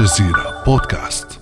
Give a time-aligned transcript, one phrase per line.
[0.00, 1.40] الجزيرة بودكاست.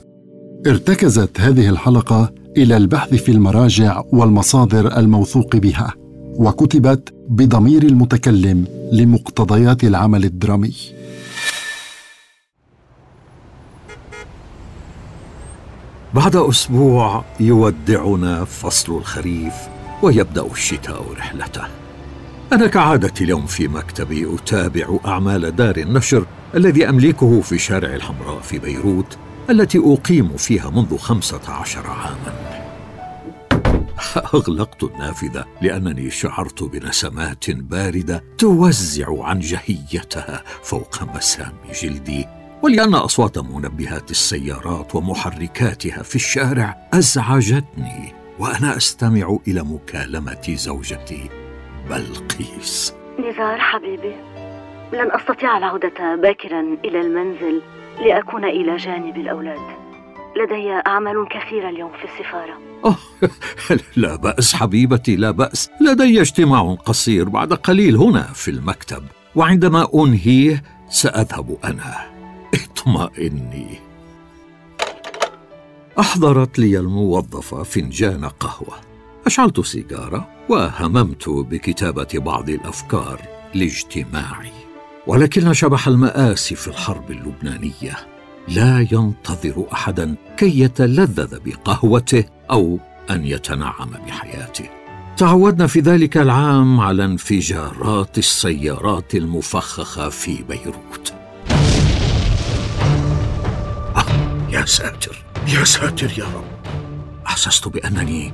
[0.66, 10.24] ارتكزت هذه الحلقة إلى البحث في المراجع والمصادر الموثوق بها وكتبت بضمير المتكلم لمقتضيات العمل
[10.24, 10.74] الدرامي.
[16.14, 19.54] بعد أسبوع يودعنا فصل الخريف
[20.02, 21.62] ويبدأ الشتاء رحلته.
[22.52, 28.58] أنا كعادتي اليوم في مكتبي أتابع أعمال دار النشر الذي املكه في شارع الحمراء في
[28.58, 29.18] بيروت
[29.50, 32.48] التي أقيم فيها منذ خمسة عشر عاما.
[34.34, 42.26] أغلقت النافذة لأنني شعرت بنسمات باردة توزع عن جهيتها فوق مسام جلدي
[42.62, 51.30] ولأن أصوات منبهات السيارات ومحركاتها في الشارع أزعجتني وأنا أستمع إلى مكالمة زوجتي
[51.90, 52.94] بلقيس.
[53.18, 54.37] نزار حبيبي.
[54.92, 57.62] لن أستطيع العودة باكرا إلى المنزل
[58.00, 59.78] لأكون إلى جانب الأولاد.
[60.36, 62.58] لدي أعمال كثيرة اليوم في السفارة.
[62.84, 62.96] أوه
[63.96, 65.70] لا بأس حبيبتي لا بأس.
[65.80, 69.02] لدي اجتماع قصير بعد قليل هنا في المكتب.
[69.36, 71.94] وعندما أنهيه سأذهب أنا.
[72.54, 73.78] اطمئني.
[75.98, 78.76] أحضرت لي الموظفه فنجان قهوة.
[79.26, 83.20] أشعلت سيجارة وهممت بكتابة بعض الأفكار
[83.54, 84.57] لاجتماعي.
[85.08, 87.96] ولكن شبح المآسي في الحرب اللبنانية.
[88.48, 92.78] لا ينتظر أحدا كي يتلذذ بقهوته أو
[93.10, 94.64] أن يتنعم بحياته.
[95.16, 101.14] تعودنا في ذلك العام على انفجارات السيارات المفخخة في بيروت.
[103.96, 105.24] آه يا ساتر
[105.54, 106.72] يا ساتر يا رب.
[107.26, 108.32] أحسست بأنني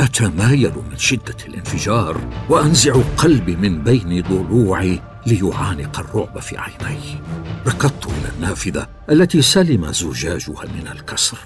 [0.00, 2.20] أتمايل من شدة الانفجار
[2.50, 7.20] وأنزع قلبي من بين ضلوعي ليعانق الرعب في عيني
[7.66, 11.38] ركضت إلى النافذة التي سلم زجاجها من الكسر.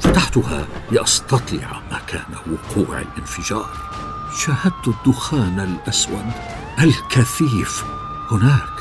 [0.00, 3.68] فتحتها لاستطلع مكان وقوع الانفجار.
[4.38, 6.24] شاهدت الدخان الأسود
[6.80, 7.84] الكثيف
[8.30, 8.76] هناك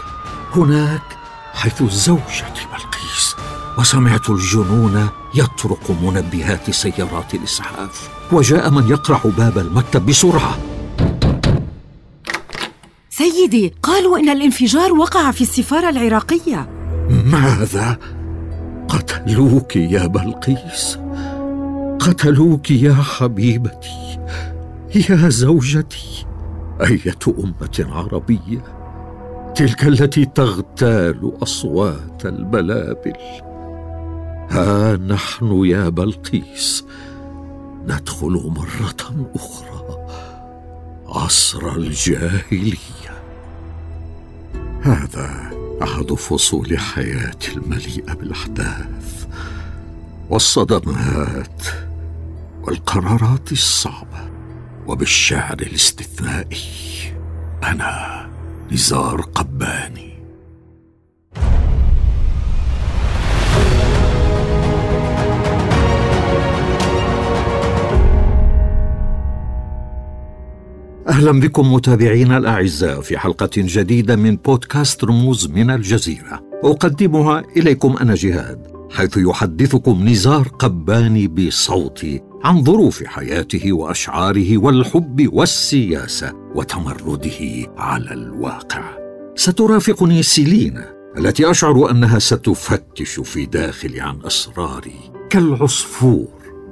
[0.56, 1.18] هناك
[1.54, 3.36] حيث زوجتي بلقيس
[3.78, 8.10] وسمعت الجنون يطرق منبهات سيارات الإسعاف.
[8.32, 10.58] وجاء من يقرع باب المكتب بسرعة.
[13.46, 16.70] سيدي قالوا إن الانفجار وقع في السفارة العراقية.
[17.10, 17.98] ماذا
[18.88, 21.00] قتلوك يا بلقيس.
[22.00, 24.20] قتلوك يا حبيبتي
[25.10, 26.26] يا زوجتي.
[26.82, 28.64] أية أمة عربية
[29.56, 33.18] تلك التي تغتال أصوات البلابل.
[34.50, 36.86] ها نحن يا بلقيس
[37.88, 40.08] ندخل مرة أخرى
[41.08, 42.95] عصر الجاهلية.
[44.86, 45.52] هذا
[45.84, 49.28] أحد فصول حياتي المليئة بالأحداث
[50.30, 51.64] والصدمات
[52.64, 54.30] والقرارات الصعبة
[54.88, 56.60] وبالشعر الاستثنائي
[57.64, 58.30] أنا
[58.72, 60.05] نزار قباني.
[71.16, 76.42] أهلا بكم متابعينا الأعزاء في حلقة جديدة من بودكاست رموز من الجزيرة.
[76.64, 86.34] أقدمها إليكم أنا جهاد حيث يحدثكم نزار قباني بصوتي عن ظروف حياته وأشعاره والحب والسياسة
[86.56, 88.84] وتمرده على الواقع.
[89.36, 96.28] سترافقني سيلينا التي أشعر أنها ستفتش في داخلي عن أسراري كالعصفور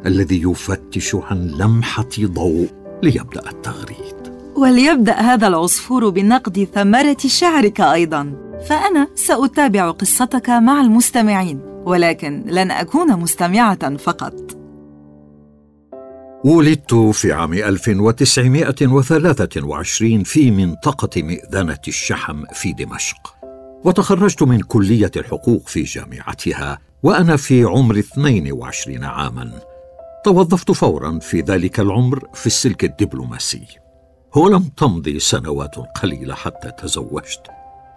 [0.05, 2.67] الذي يفتش عن لمحة ضوء
[3.03, 4.22] ليبدأ التغريد.
[4.55, 8.33] وليبدأ هذا العصفور بنقد ثمرة شعرك أيضا.
[8.69, 14.57] فأنا سأتابع قصتك مع المستمعين ولكن لن أكون مستمعة فقط.
[16.45, 23.35] ولدت في عام 1923 في منطقة مئذنة الشحم في دمشق.
[23.83, 29.51] وتخرجت من كلية الحقوق في جامعتها وأنا في عمر 22 عاماً.
[30.23, 33.82] توظفت فورا في ذلك العمر في السلك الدبلوماسي.
[34.35, 37.41] ولم تمضي سنوات قليله حتى تزوجت.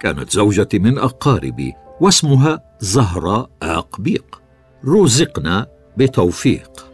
[0.00, 4.42] كانت زوجتي من أقاربي واسمها زهراء أقبيق.
[4.84, 5.66] رزقنا
[5.96, 6.86] بتوفيق.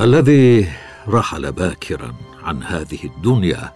[0.00, 0.68] الذي
[1.08, 3.72] رحل باكرا عن هذه الدنيا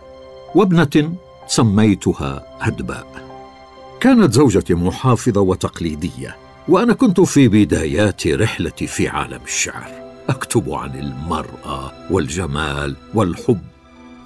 [0.54, 1.16] وابنة
[1.46, 3.06] سميتها هدباء
[4.00, 6.36] كانت زوجتي محافظة وتقليدية
[6.68, 9.90] وأنا كنت في بدايات رحلتي في عالم الشعر.
[10.28, 13.73] أكتب عن المرأة والجمال والحب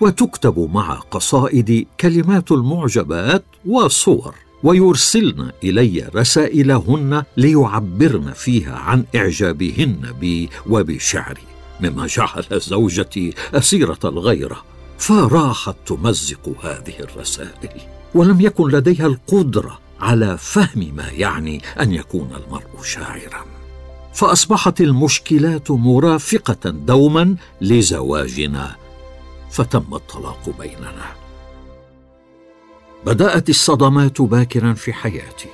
[0.00, 11.43] وتكتب مع قصائدي كلمات المعجبات وصور ويرسلن إلي رسائلهن ليعبرن فيها عن إعجابهن بي وبشعري
[11.81, 14.65] مما جعل زوجتي أسيرة الغيرة
[14.99, 17.81] فراحت تمزق هذه الرسائل.
[18.15, 23.45] ولم يكن لديها القدرة على فهم ما يعني أن يكون المرء شاعرا.
[24.15, 28.77] فأصبحت المشكلات مرافقة دوما لزواجنا
[29.50, 31.06] فتم الطلاق بيننا.
[33.06, 35.49] بدأت الصدمات باكرا في حياتي.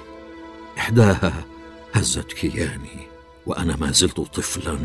[0.78, 1.44] إحداها
[1.92, 3.08] هزت كياني
[3.46, 4.78] وأنا ما زلت طفلا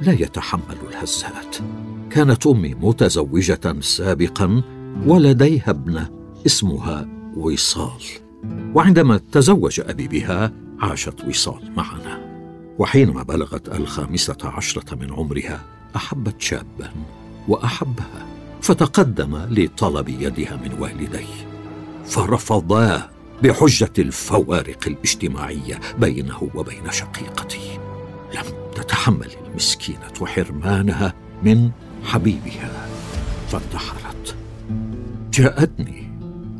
[0.00, 1.56] لا يتحمل الهزات.
[2.10, 4.62] كانت أمي متزوجة سابقا
[5.06, 6.10] ولديها ابنة
[6.46, 8.02] اسمها وصال.
[8.74, 12.26] وعندما تزوج أبي بها عاشت وصال معنا.
[12.78, 15.64] وحينما بلغت الخامسة عشرة من عمرها
[15.96, 16.90] أحبت شابا
[17.48, 18.35] وأحبها.
[18.66, 21.48] فتقدم لطلب يدها من والديه
[22.04, 23.10] فرفضاه
[23.42, 27.78] بحجة الفوارق الاجتماعية بينه وبين شقيقتي
[28.34, 31.70] لم تتحمل المسكينة حرمانها من
[32.04, 32.88] حبيبها
[33.48, 34.36] فانتحرت.
[35.32, 36.10] جاءتني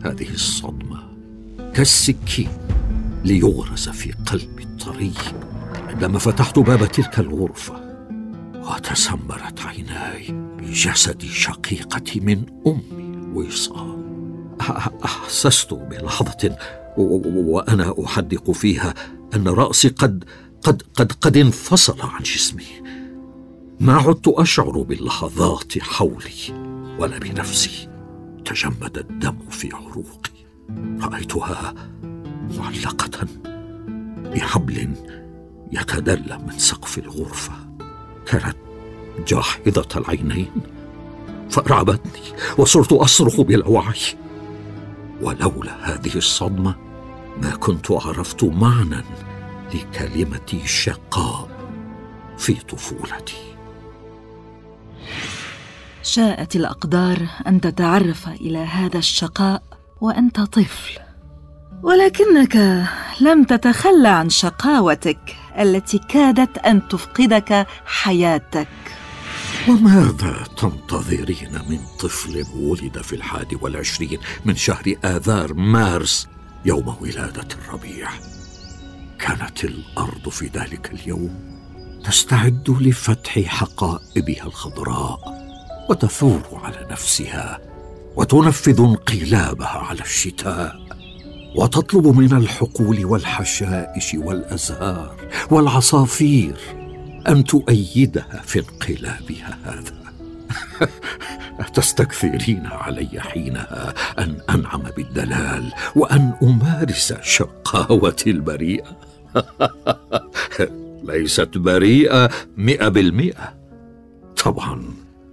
[0.05, 1.03] هذه الصدمة
[1.75, 2.51] كالسكين
[3.25, 5.13] ليغرس في قلبي الطري
[5.89, 7.86] عندما فتحت باب تلك الغرفة
[8.67, 14.07] وتسمرت عيناي بجسد شقيقتي من أمي وصال
[15.05, 16.57] أحسست بلحظة
[16.99, 18.95] وأنا أحدق فيها
[19.35, 20.25] أن رأسي قد
[20.63, 22.65] قد قد قد انفصل عن جسمي.
[23.81, 26.67] ما عدت أشعر باللحظات حولي
[26.99, 27.89] ولا بنفسي
[28.45, 30.31] تجمد الدم في عروقي.
[31.01, 31.75] رأيتها
[32.59, 33.27] معلقة
[34.17, 34.95] بحبل
[35.73, 37.66] يتدلى من سقف الغرفة.
[38.27, 38.57] كانت
[39.29, 40.51] جاحظة العينين
[41.51, 42.23] فارعبتني
[42.59, 44.01] وصرت أصرخ بلا وعي
[45.23, 46.75] ولولا هذه الصدمة
[47.43, 49.05] ما كنت عرفت معنى
[49.75, 51.49] لكلمة شقاء
[52.39, 53.57] في طفولتي.
[56.03, 59.63] شاءت الأقدار أن تتعرف إلى هذا الشقاء
[60.01, 60.99] وأنت طفل.
[61.83, 62.87] ولكنك
[63.21, 65.37] لم تتخلى عن شقاوتك.
[65.59, 68.69] التي كادت أن تفقدك حياتك.
[69.69, 76.29] وماذا تنتظرين من طفل ولد في الحادي والعشرين من شهر آذار مارس
[76.65, 78.09] يوم ولادة الربيع؟
[79.19, 81.57] كانت الأرض في ذلك اليوم
[82.05, 85.19] تستعد لفتح حقائبها الخضراء
[85.91, 87.61] وتثور على نفسها
[88.17, 90.87] وتنفذ انقلابها على الشتاء.
[91.57, 95.17] وتطلب من الحقول والحشائش والأزهار
[95.51, 96.57] والعصافير
[97.29, 99.97] أن تؤيدها في انقلابها هذا.
[101.75, 108.97] تستكثرين علي حينها أن أنعم بالدلال وأن أمارس شقاوتي البريئة.
[111.09, 113.55] ليست بريئة مئة بالمئة.
[114.45, 114.83] طبعا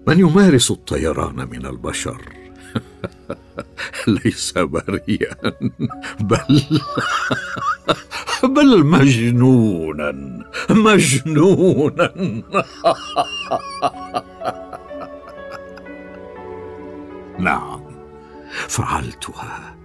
[0.08, 2.43] من يمارس الطيران من البشر؟
[4.08, 5.36] ليس بريئا
[6.20, 6.64] بل
[8.56, 12.14] بل مجنونا مجنونا.
[17.40, 17.84] نعم
[18.68, 19.76] فعلتها.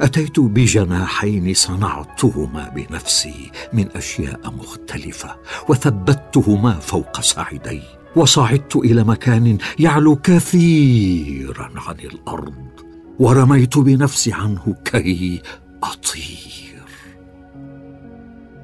[0.00, 5.36] أتيت بجناحين صنعتهما بنفسي من أشياء مختلفة
[5.68, 7.82] وثبتهما فوق ساعدي
[8.16, 12.70] وصعدت إلى مكان يعلو كثيرا عن الأرض
[13.18, 15.42] ورميت بنفسي عنه كي
[15.82, 16.82] أطير.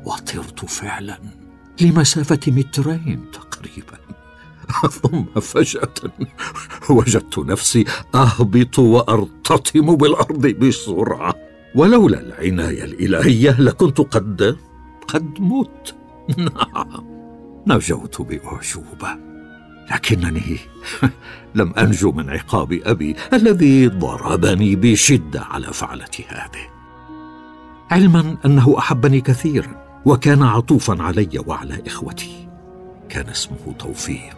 [0.05, 1.19] وطرت فعلا
[1.81, 3.99] لمسافة مترين تقريبا.
[4.91, 5.95] ثم فجأة
[6.91, 7.85] وجدت نفسي
[8.15, 11.35] أهبط وأرتطم بالأرض بسرعة.
[11.75, 14.57] ولولا العناية الإلهية لكنت قد
[15.09, 15.95] قد مت.
[16.39, 17.07] نعم
[17.67, 19.36] نجوت بأعجوبة.
[19.91, 20.59] لكنني
[21.55, 26.67] لم أنجو من عقاب أبي الذي ضربني بشدة على فعلة هذه.
[27.91, 32.49] علما أنه أحبني كثيرا وكان عطوفا علي وعلى إخوتي.
[33.09, 34.37] كان اسمه توفيق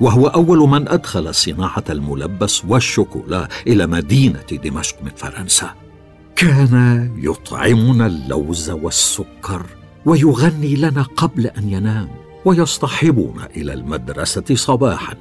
[0.00, 5.74] وهو أول من أدخل صناعة الملبس والشوكولا إلى مدينة دمشق من فرنسا.
[6.36, 9.66] كان يطعمنا اللوز والسكر
[10.06, 12.08] ويغني لنا قبل أن ينام.
[12.44, 15.14] ويصطحبنا إلى المدرسة صباحا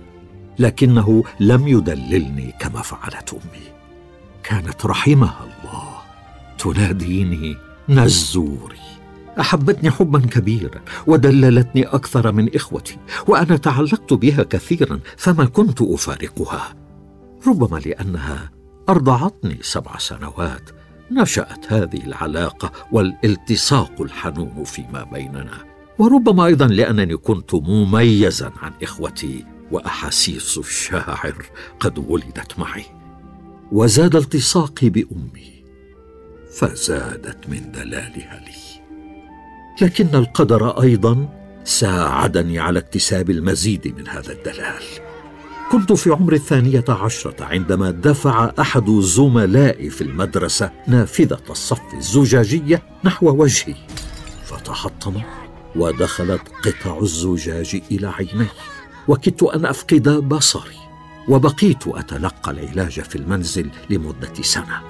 [0.59, 3.63] لكنه لم يدللني كما فعلت أمي.
[4.43, 5.97] كانت رحمها الله.
[6.57, 7.57] تناديني
[7.89, 8.77] نزوري.
[9.39, 12.97] أحبتني حبا كبيرا ودللتني أكثر من إخوتي
[13.27, 16.75] وأنا تعلقت بها كثيرا فما كنت أفارقها.
[17.47, 18.51] ربما لأنها
[18.89, 20.69] أرضعتني سبع سنوات
[21.11, 25.66] نشأت هذه العلاقة والالتصاق الحنون فيما بيننا.
[25.99, 31.35] وربما أيضا لأنني كنت مميزا عن إخوتي وأحاسيس الشاعر
[31.79, 32.85] قد ولدت معي
[33.71, 35.63] وزاد التصاقي بأمي
[36.51, 38.81] فزادت من دلالها لي.
[39.81, 41.29] لكن القدر أيضا
[41.63, 44.83] ساعدني على اكتساب المزيد من هذا الدلال.
[45.71, 53.29] كنت في عمر الثانية عشرة عندما دفع أحد زملائي في المدرسة نافذة الصف الزجاجية نحو
[53.29, 53.75] وجهي
[54.45, 55.21] فتحطم
[55.77, 58.47] ودخلت قطع الزجاج إلى عيني
[59.07, 60.77] وكدت أن أفقد بصري
[61.29, 64.81] وبقيت أتلقى العلاج في المنزل لمدة سنة.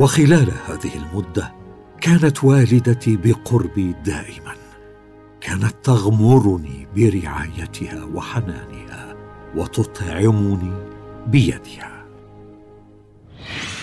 [0.00, 1.54] وخلال هذه المدة
[2.00, 4.54] كانت والدتي بقربي دائما
[5.40, 9.16] كانت تغمرني برعايتها وحنانها
[9.56, 10.72] وتطعمني
[11.26, 11.95] بيدها.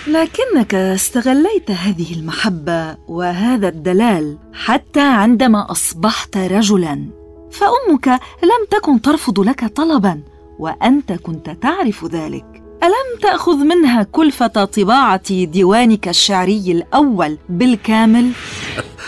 [0.07, 7.10] لكنك استغليت هذه المحبة وهذا الدلال حتى عندما أصبحت رجلا.
[7.51, 8.07] فأمك
[8.43, 10.22] لم تكن ترفض لك طلبا
[10.60, 12.63] وأنت كنت تعرف ذلك.
[12.83, 18.31] ألم تأخذ منها كلفة طباعة ديوانك الشعري الأول بالكامل؟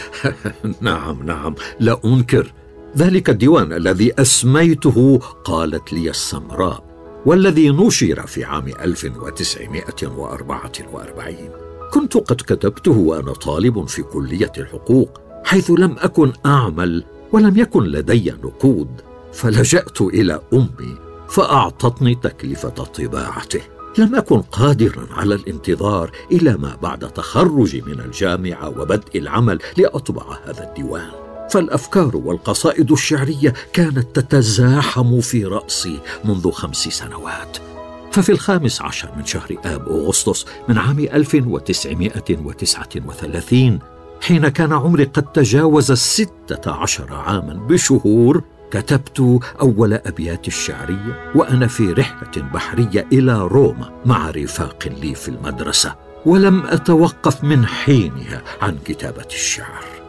[0.81, 1.55] نعم نعم.
[1.79, 2.53] لا أنكر.
[2.97, 6.84] ذلك الديوان الذي أسميته قالت لي السمراء.
[7.25, 11.35] والذي نشر في عام 1944
[11.93, 18.33] كنت قد كتبته وأنا طالب في كلية الحقوق حيث لم أكن أعمل ولم يكن لدي
[18.43, 19.01] نقود
[19.33, 20.97] فلجأت إلى أمي
[21.29, 23.61] فأعطتني تكلفة طباعته.
[23.97, 30.63] لم أكن قادرا على الانتظار إلى ما بعد تخرجي من الجامعة وبدء العمل لأطبع هذا
[30.63, 31.24] الديوان.
[31.49, 37.57] فالأفكار والقصائد الشعرية كانت تتزاحم في رأسي منذ خمس سنوات.
[38.11, 43.79] ففي الخامس عشر من شهر آب أغسطس من عام 1939
[44.21, 51.91] حين كان عمري قد تجاوز الستة عشر عاما بشهور كتبت أول أبيات الشعرية وأنا في
[51.91, 59.25] رحلة بحرية إلى روما مع رفاق لي في المدرسة ولم أتوقف من حينها عن كتابة
[59.25, 60.04] الشعر.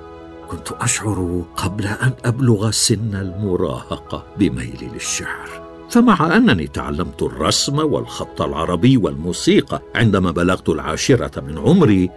[0.51, 5.67] كنت أشعر قبل أن أبلغ سن المراهقة بميلي للشعر.
[5.91, 12.11] فمع أنني تعلمت الرسم والخط العربي والموسيقى عندما بلغت العاشرة من عمري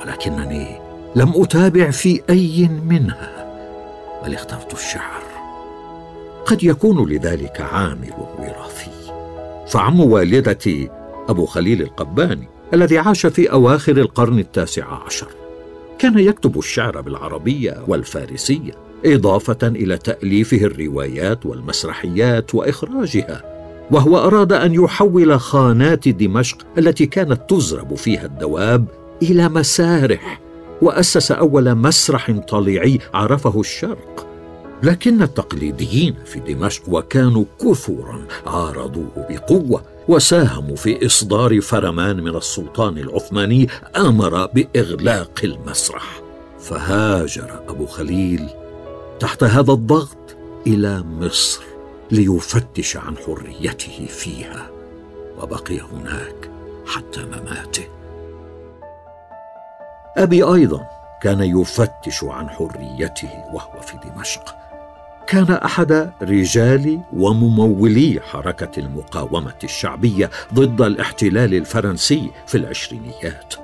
[0.00, 0.78] ولكنني
[1.16, 3.50] لم أتابع في أي منها
[4.24, 5.22] بل اخترت الشعر.
[6.46, 8.90] قد يكون لذلك عامل وراثي.
[9.68, 10.90] فعم والدتي
[11.28, 15.39] أبو خليل القباني الذي عاش في أواخر القرن التاسع عشر.
[16.00, 18.72] كان يكتب الشعر بالعربية والفارسية
[19.06, 23.42] إضافة إلى تأليفه الروايات والمسرحيات وإخراجها.
[23.90, 28.86] وهو أراد أن يحول خانات دمشق التي كانت تزرب فيها الدواب
[29.22, 30.40] إلى مسارح
[30.82, 34.26] وأسس أول مسرح طليعي عرفه الشرق.
[34.82, 43.68] لكن التقليديين في دمشق وكانوا كثرا عارضوه بقوة وساهموا في إصدار فرمان من السلطان العثماني
[43.96, 46.20] آمر بإغلاق المسرح.
[46.58, 48.48] فهاجر أبو خليل
[49.20, 50.36] تحت هذا الضغط
[50.66, 51.62] إلى مصر
[52.10, 54.70] ليفتش عن حريته فيها
[55.38, 56.50] وبقي هناك
[56.86, 57.88] حتى مماته.
[60.16, 60.86] أبي أيضا
[61.22, 64.59] كان يفتش عن حريته وهو في دمشق.
[65.26, 73.54] كان أحد رجال وممولي حركة المقاومة الشعبية ضد الاحتلال الفرنسي في العشرينيات.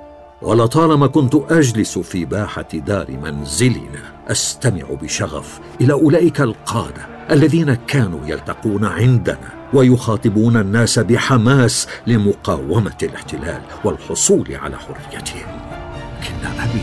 [0.41, 8.85] ولطالما كنت أجلس في باحة دار منزلنا أستمع بشغف إلى أولئك القادة الذين كانوا يلتقون
[8.85, 15.59] عندنا ويخاطبون الناس بحماس لمقاومة الاحتلال والحصول على حريتهم.
[16.21, 16.81] لكن أبي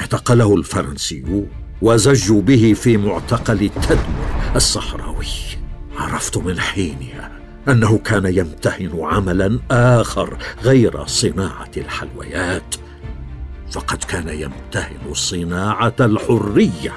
[0.00, 1.69] اعتقله الفرنسيون.
[1.82, 5.26] وزجوا به في معتقل تدمر الصحراوي.
[5.96, 7.32] عرفت من حينها
[7.68, 12.74] أنه كان يمتهن عملا آخر غير صناعة الحلويات.
[13.72, 16.92] فقد كان يمتهن صناعة الحرية.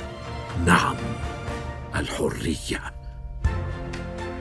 [0.66, 0.96] نعم
[1.96, 2.94] الحرية.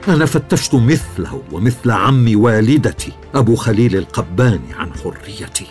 [0.07, 5.67] أنا فتشت مثله ومثل عم والدتي أبو خليل القباني عن حريتي.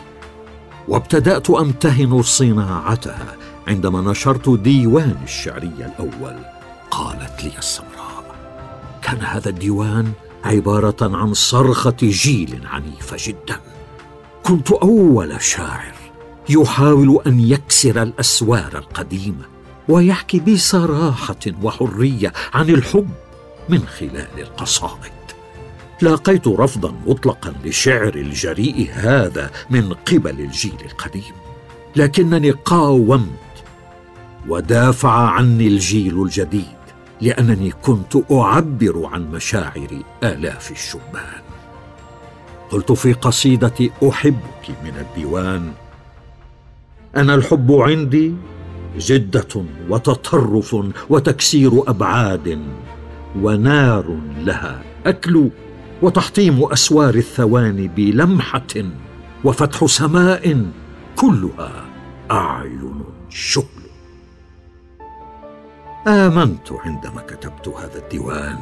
[0.89, 3.37] وابتدأت أمتهن صناعتها
[3.69, 6.37] عندما نشرت ديوان الشعري الأول
[6.91, 8.37] قالت لي السمراء
[9.03, 10.13] كان هذا الديوان
[10.45, 13.61] عبارة عن صرخة جيل عنيفه جدا.
[14.43, 15.95] كنت أول شاعر
[16.49, 19.45] يحاول أن يكسر الأسوار القديمة
[19.89, 23.11] ويحكي بصراحه وحرية عن الحب
[23.69, 25.13] من خلال القصائد.
[26.03, 31.35] لاقيت رفضا مطلقا لشعر الجريء هذا من قبل الجيل القديم
[31.97, 33.52] لكنني قاومت
[34.49, 36.83] ودافع عني الجيل الجديد
[37.21, 39.89] لأنني كنت أعبر عن مشاعر
[40.23, 41.43] آلاف الشبان.
[42.71, 45.73] قلت في قصيده أحبك من الديوان.
[47.17, 48.35] أنا الحب عندي
[48.99, 50.77] جدة وتطرف
[51.11, 52.59] وتكسير أبعاد
[53.41, 55.49] ونار لها أكل
[56.03, 58.75] وتحطيم أسوار الثواني بلمحة
[59.45, 60.67] وفتح سماء
[61.17, 61.85] كلها
[62.31, 63.72] أعين شكل
[66.07, 68.59] آمنت عندما كتبت هذا الديوان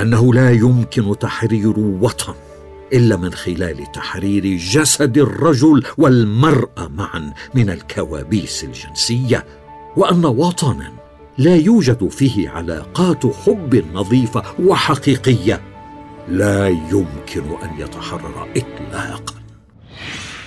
[0.00, 2.34] أنه لا يمكن تحرير وطن
[2.92, 9.44] إلا من خلال تحرير جسد الرجل والمرأة معا من الكوابيس الجنسية
[9.96, 10.92] وأن وطنا
[11.38, 15.60] لا يوجد فيه علاقات حب نظيفة وحقيقية.
[16.28, 19.34] لا يمكن أن يتحرر اطلاقا.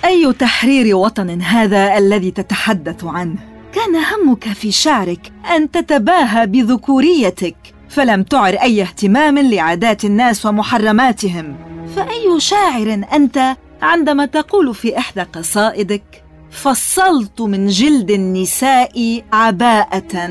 [0.04, 7.56] أي تحرير وطن هذا الذي تتحدث عنه؟ كان همك في شعرك أن تتباهى بذكوريتك
[7.88, 11.56] فلم تعر أي اهتمام لعادات الناس ومحرماتهم.
[11.96, 20.30] فأي شاعر أنت عندما تقول في إحدى قصائدك فصلت من جلد النساء عباءة؟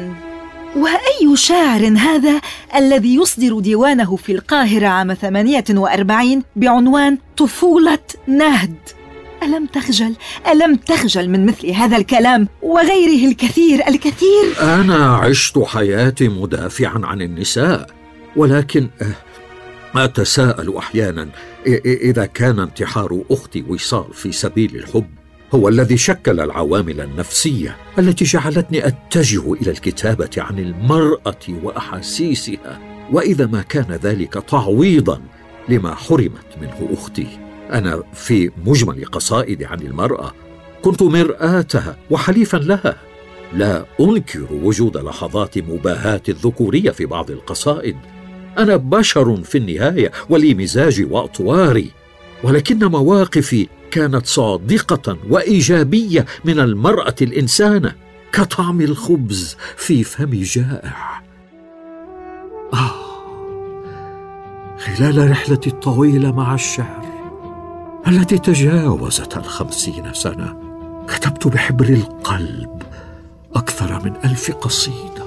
[0.76, 2.42] وأي شاعر هذا
[2.76, 8.76] الذي يصدر ديوانه في القاهرة عام 48 بعنوان طفولة نهد؟
[9.44, 10.16] ألم تخجل؟
[10.48, 17.90] ألم تخجل من مثل هذا الكلام وغيره الكثير الكثير؟ أنا عشت حياتي مدافعا عن النساء
[18.36, 18.90] ولكن
[19.96, 21.30] أتساءل أحيانا
[21.86, 25.08] إذا كان انتحار أختي وصال في سبيل الحب
[25.56, 32.80] هو الذي شكل العوامل النفسية التي جعلتني أتجه إلى الكتابة عن المرأة وأحاسيسها
[33.12, 35.22] وإذا ما كان ذلك تعويضا
[35.70, 37.28] لما حرمت منه أختي
[37.72, 40.34] أنا في مجمل قصائدي عن المرأة.
[40.82, 42.98] كنت مرآتها وحليفا لها.
[43.54, 47.98] لا أنكر وجود لحظات مباهاة الذكورية في بعض القصائد.
[48.58, 51.92] أنا بشر في النهاية ولي مزاجي وأطواري.
[52.44, 57.96] ولكن مواقفي كانت صادقة وإيجابية من المرأة الإنسانة
[58.32, 61.22] كطعم الخبز في فم جائع.
[62.74, 63.02] آه
[64.78, 67.01] خلال رحلتي الطويلة مع الشعر
[68.08, 70.56] التي تجاوزت الخمسين سنة.
[71.08, 72.82] كتبت بحبر القلب
[73.56, 75.26] أكثر من ألف قصيدة.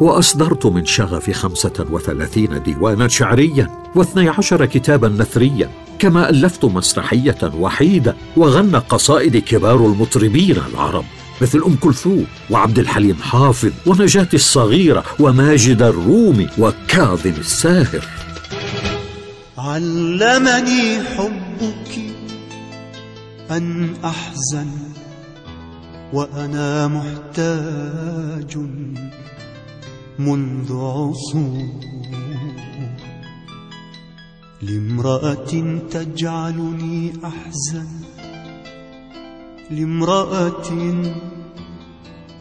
[0.00, 5.70] وأصدرت من شغفي خمسة وثلاثين ديوانا شعريا واثني عشر كتابا نثريا.
[5.98, 11.04] كما ألفت مسرحية وحيدة وغنى قصائد كبار المطربين العرب
[11.42, 18.04] مثل أم كلثوم وعبد الحليم حافظ ونجاة الصغيرة وماجد الرومي وكاظم الساهر.
[19.62, 21.92] علمني حبك
[23.50, 24.70] أن أحزن
[26.12, 28.58] وأنا محتاج
[30.18, 31.68] منذ عصور
[34.62, 37.88] لامرأة تجعلني أحزن
[39.70, 40.70] لامرأة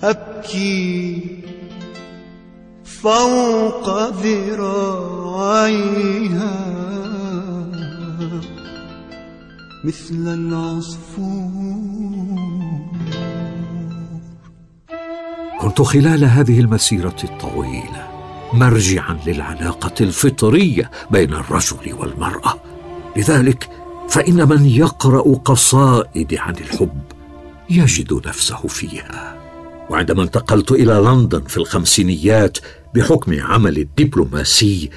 [0.03, 1.21] أبكي
[2.83, 5.71] فوق ذراعيها.
[9.83, 11.51] مثل العصفور.
[15.61, 18.07] كنت خلال هذه المسيرة الطويلة
[18.53, 22.53] مرجعا للعلاقة الفطرية بين الرجل والمرأة.
[23.17, 23.69] لذلك
[24.09, 27.01] فإن من يقرأ قصائد عن الحب
[27.69, 29.37] يجد نفسه فيها.
[29.89, 32.57] وعندما انتقلت إلى لندن في الخمسينيات
[32.95, 34.89] بحكم عمل الدبلوماسي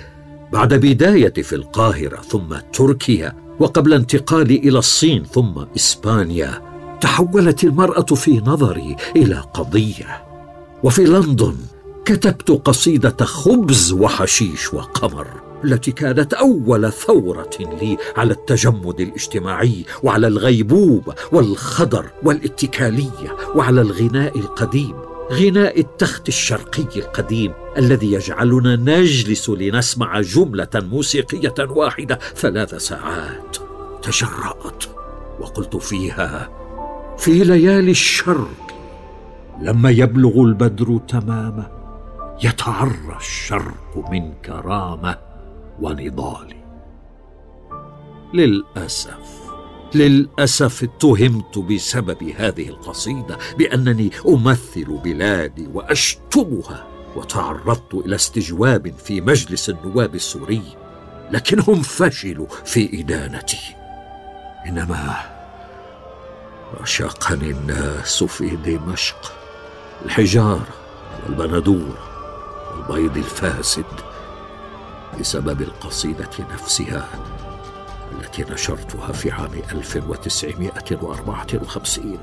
[0.53, 6.63] بعد بدايتي في القاهرة ثم تركيا وقبل انتقالي إلى الصين ثم إسبانيا
[7.01, 10.25] تحولت المرأة في نظري إلى قضية.
[10.83, 11.57] وفي لندن
[12.05, 15.27] كتبت قصيدة خبز وحشيش وقمر
[15.65, 25.14] التي كانت أول ثورة لي على التجمد الاجتماعي وعلى الغيبوبه والخضر والاتكالية وعلى الغناء القديم.
[25.33, 33.57] غناء التخت الشرقي القديم الذي يجعلنا نجلس لنسمع جملة موسيقية واحدة ثلاث ساعات.
[34.03, 34.85] تجرات
[35.41, 36.51] وقلت فيها
[37.19, 38.75] في ليالي الشرق
[39.63, 41.71] لما يبلغ البدر تمامه
[42.45, 45.19] يتعرى الشرق من كرامة
[45.81, 46.55] ونضال.
[48.35, 49.34] للأسف
[49.97, 60.15] للأسف اتهمت بسبب هذه القصيدة بأنني أمثل بلادي واشتمها وتعرضت إلى استجواب في مجلس النواب
[60.15, 60.63] السوري
[61.31, 63.77] لكنهم فشلوا في إدانتي.
[64.67, 65.17] إنما
[66.81, 69.33] رشقني الناس في دمشق
[70.05, 70.69] الحجارة
[71.27, 71.99] والبندور
[72.89, 73.85] والبيض الفاسد
[75.21, 77.09] بسبب القصيدة نفسها.
[78.21, 82.19] التي نشرتها في عام 1954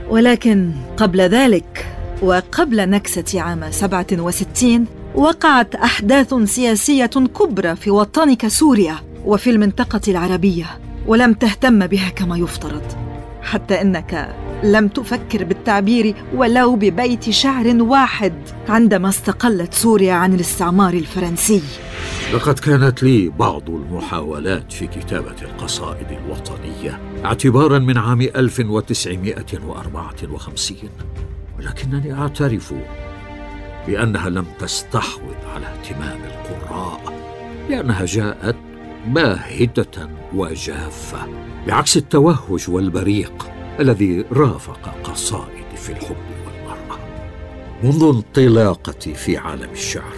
[0.08, 1.86] ولكن قبل ذلك
[2.22, 10.89] وقبل نكسة عام 67 وقعت أحداث سياسية كبرى في وطنك سوريا وفي المنطقة العربية.
[11.06, 12.82] ولم تهتم بها كما يفترض
[13.42, 18.32] حتى إنك لم تفكر بالتعبير ولو ببيت شعر واحد
[18.68, 21.62] عندما استقلت سوريا عن الاستعمار الفرنسي.
[22.34, 30.90] لقد كانت لي بعض المحاولات في كتابة القصائد الوطنية اعتبارا من عام 1954
[31.58, 32.74] ولكنني أعترف
[33.86, 37.14] بأنها لم تستحوذ على اهتمام القراء
[37.70, 38.56] لأنها جاءت
[39.06, 41.18] باهتة وجافة
[41.66, 46.98] بعكس التوهج والبريق الذي رافق قصائدي في الحب والمرأة.
[47.82, 50.16] منذ انطلاقتي في عالم الشعر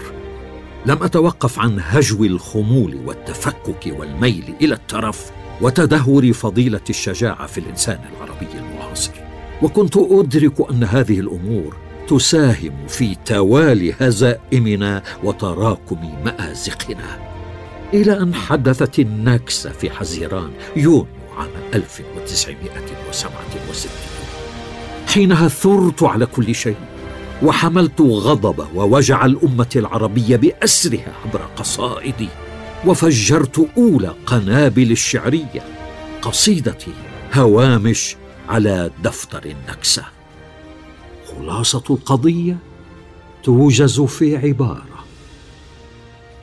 [0.86, 8.46] لم أتوقف عن هجو الخمول والتفكك والميل إلى الترف وتدهور فضيلة الشجاعة في الإنسان العربي
[8.58, 9.12] المعاصر.
[9.62, 11.76] وكنت أدرك أن هذه الأمور
[12.08, 17.31] تساهم في توالي هزائمنا وتراكم مآزقنا.
[17.94, 23.90] إلى أن حدثت النكسة في حزيران يونيو عام 1967
[25.06, 26.76] حينها ثرت على كل شيء
[27.42, 32.28] وحملت غضب ووجع الأمة العربية بأسرها عبر قصائدي
[32.86, 35.62] وفجرت أولى قنابل الشعرية
[36.22, 36.92] قصيدتي
[37.34, 38.16] هوامش
[38.48, 40.04] على دفتر النكسة.
[41.26, 42.56] خلاصة القضية
[43.42, 44.91] توجز في عبارة.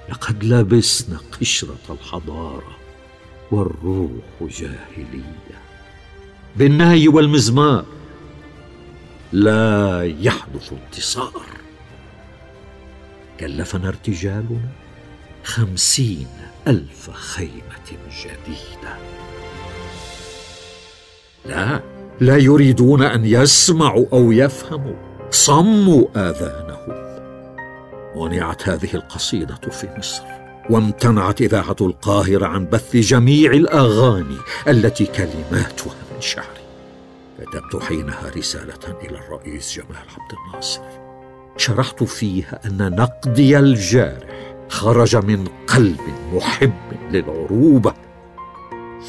[0.09, 2.77] لقد لبسنا قشرة الحضارة
[3.51, 4.09] والروح
[4.41, 5.59] جاهلية.
[6.55, 7.85] بالنهي والمزمار
[9.31, 11.41] لا يحدث انتصار.
[13.39, 14.69] كلفنا ارتجالنا
[15.43, 16.27] خمسين
[16.67, 17.89] ألف خيمة
[18.21, 18.97] جديدة.
[21.45, 21.81] لا
[22.19, 24.95] لا يريدون أن يسمعوا أو يفهموا.
[25.31, 27.08] صموا آذانهم.
[28.15, 30.23] منعت هذه القصيدة في مصر
[30.69, 36.47] وامتنعت إذاعة القاهرة عن بث جميع الأغاني التي كلماتها من شعري.
[37.39, 40.81] كتبت حينها رسالة إلى الرئيس جمال عبد الناصر.
[41.57, 46.01] شرحت فيها أن نقدي الجارح خرج من قلب
[46.33, 46.73] محب
[47.11, 47.93] للعروبة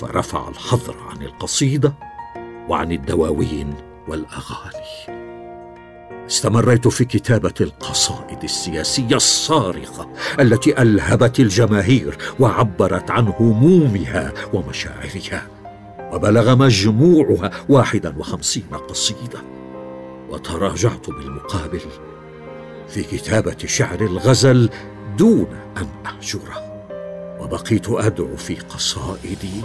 [0.00, 1.94] فرفع الحظر عن القصيدة
[2.68, 3.74] وعن الدواوين
[4.08, 5.29] والأغاني.
[6.30, 10.08] استمريت في كتابة القصائد السياسية الصارخة
[10.40, 15.46] التي ألهبت الجماهير وعبرت عن همومها ومشاعرها
[16.12, 19.42] وبلغ مجموعها واحدا وخمسين قصيدة.
[20.28, 21.80] وتراجعت بالمقابل
[22.88, 24.70] في كتابة شعر الغزل
[25.18, 26.70] دون أن اهجره
[27.40, 29.62] وبقيت أدعو في قصائدي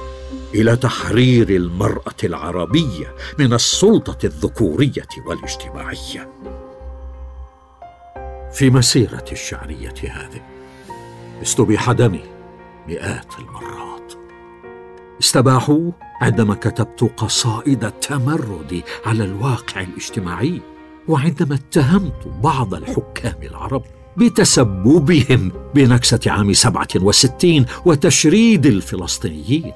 [0.55, 6.29] إلى تحرير المرأة العربية من السلطة الذكورية والاجتماعية.
[8.55, 10.41] في مسيرتي الشعرية هذه.
[11.41, 12.23] استبيح دمي
[12.87, 14.13] مئات المرات.
[15.19, 15.91] استباحوا
[16.21, 20.61] عندما كتبت قصائد التمرد على الواقع الاجتماعي
[21.07, 23.83] وعندما اتهمت بعض الحكام العرب
[24.17, 29.73] بتسببهم بنكسة عام سبعة وستين وتشريد الفلسطينيين.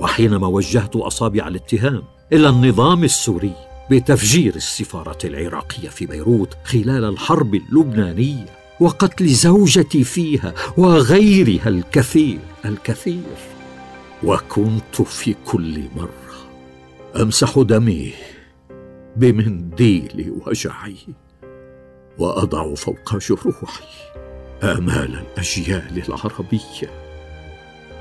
[0.00, 2.02] وحينما وجهت أصابع الاتهام
[2.32, 8.46] إلى النظام السوري بتفجير السفارة العراقية في بيروت خلال الحرب اللبنانية
[8.80, 13.22] وقتل زوجتي فيها وغيرها الكثير الكثير.
[14.24, 16.50] وكنت في كل مرة
[17.22, 18.12] أمسح دمي
[19.16, 20.96] بمنديل وجعي
[22.18, 23.84] وأضع فوق جروحي
[24.62, 26.90] آمال الأجيال العربية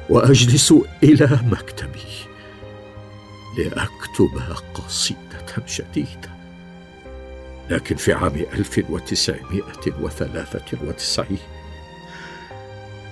[0.09, 0.73] وأجلس
[1.03, 2.27] إلى مكتبي
[3.57, 4.29] لأكتب
[4.73, 5.26] قصيدة.
[5.67, 6.37] جديده
[7.69, 11.37] لكن في عام 1993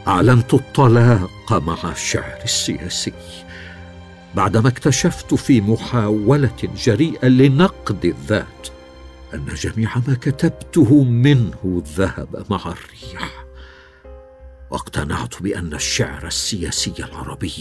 [0.08, 3.13] أعلنت الطلاق مع الشعر السياسي
[4.36, 8.67] بعدما اكتشفت في محاولة جريئة لنقد الذات
[9.34, 13.45] أن جميع ما كتبته منه ذهب مع الريح
[14.71, 17.53] واقتنعت بأن الشعر السياسي العربي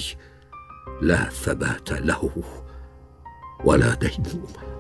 [1.03, 2.43] لا ثبات له
[3.65, 4.74] ولا ديمومه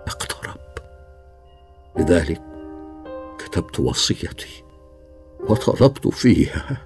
[0.08, 0.60] اقترب
[2.00, 2.42] لذلك
[3.40, 4.64] كتبت وصيتي
[5.40, 6.84] وطلبت فيها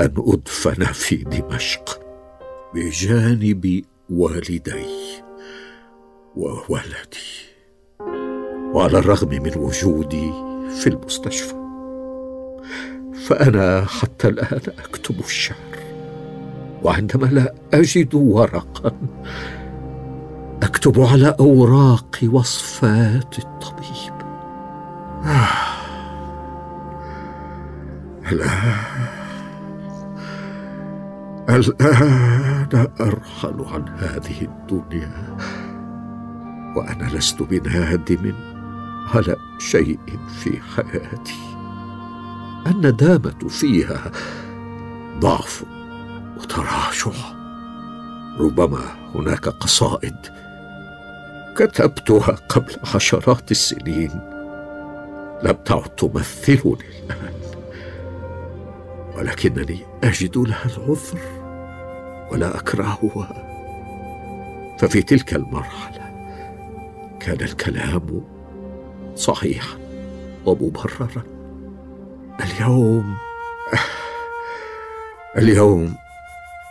[0.00, 2.00] أن أدفن في دمشق
[2.74, 4.86] بجانب والدي
[6.36, 7.46] وولدي
[8.74, 10.32] وعلى الرغم من وجودي
[10.80, 11.54] في المستشفى.
[13.26, 15.76] فأنا حتى الآن أكتب الشعر
[16.82, 18.92] وعندما لا أجد ورقا
[20.86, 24.14] اكتب على أوراق وصفات الطبيب.
[28.32, 28.74] الآن
[31.48, 35.36] الآن أرحل عن هذه الدنيا
[36.76, 38.34] وأنا لست بنادم
[39.14, 41.56] على شيء في حياتي.
[42.66, 44.12] الندامة فيها
[45.18, 45.64] ضعف
[46.38, 47.36] وتراجع.
[48.40, 50.35] ربما هناك قصائد
[51.56, 54.10] كتبتها قبل عشرات السنين.
[55.42, 57.34] لم تعد تمثلني الآن.
[59.16, 61.18] ولكنني أجد لها العذر
[62.32, 63.42] ولا أكرهها.
[64.78, 66.10] ففي تلك المرحلة
[67.20, 68.24] كان الكلام
[69.14, 69.78] صحيحا
[70.46, 71.22] ومبررا.
[72.40, 73.16] اليوم
[75.38, 75.94] اليوم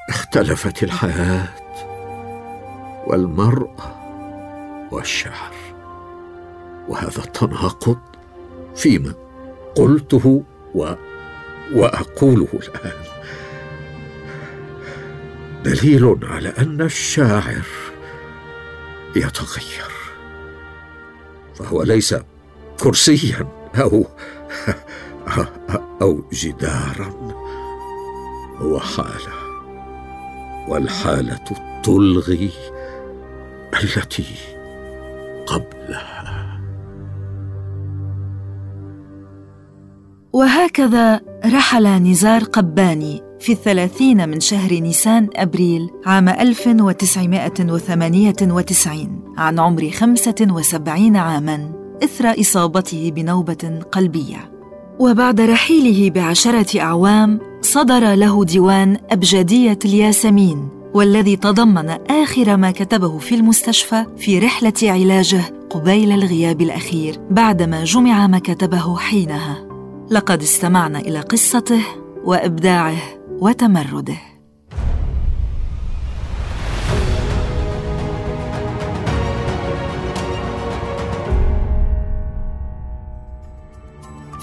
[0.10, 1.48] اختلفت الحياة
[3.08, 4.05] والمرأة
[4.95, 5.51] والشعر.
[6.88, 7.97] وهذا التناقض
[8.75, 9.13] فيما
[9.75, 10.43] قلته
[10.75, 10.93] و
[11.73, 13.03] وأقوله الآن.
[15.63, 17.65] دليل على أن الشاعر
[19.15, 19.91] يتغير.
[21.55, 22.15] فهو ليس
[22.79, 24.05] كرسيا أو
[26.01, 27.36] أو جدارا.
[28.58, 29.34] هو حالة
[30.67, 32.51] والحالة تلغي
[33.84, 34.55] التي
[35.47, 36.60] قبلها.
[40.34, 51.15] وهكذا رحل نزار قباني في الثلاثين من شهر نيسان أبريل عام 1998 عن عمر 75
[51.15, 54.51] عاماً إثر إصابته بنوبة قلبية.
[54.99, 63.36] وبعد رحيله بعشرة أعوام صدر له ديوان أبجدية الياسمين والذي تضمن آخر ما كتبه في
[63.36, 69.67] المستشفى في رحلة علاجه قبيل الغياب الأخير بعدما جمع ما كتبه حينها.
[70.12, 71.81] لقد استمعنا إلى قصته
[72.23, 72.97] وإبداعه
[73.29, 74.35] وتمرده.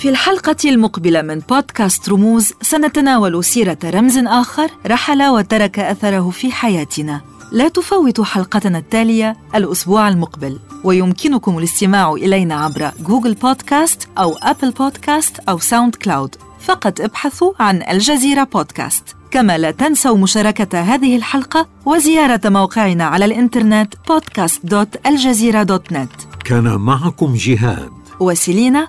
[0.02, 7.20] في الحلقة المقبلة من بودكاست رموز سنتناول سيرة رمز آخر رحل وترك أثره في حياتنا.
[7.52, 15.38] لا تفوتوا حلقتنا التالية الأسبوع المقبل ويمكنكم الاستماع إلينا عبر جوجل بودكاست أو أبل بودكاست
[15.48, 16.36] أو ساوند كلاود.
[16.60, 19.04] فقط ابحثوا عن الجزيرة بودكاست.
[19.30, 27.90] كما لا تنسوا مشاركة هذه الحلقة وزيارة موقعنا على الإنترنت podcast.aljazeera.net كان معكم جهاد.
[28.20, 28.88] وسيلينا